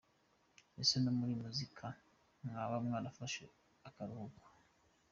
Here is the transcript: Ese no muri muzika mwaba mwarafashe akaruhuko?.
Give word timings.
Ese 0.81 0.97
no 1.01 1.11
muri 1.19 1.33
muzika 1.41 1.85
mwaba 2.45 2.75
mwarafashe 2.85 3.43
akaruhuko?. 3.87 4.47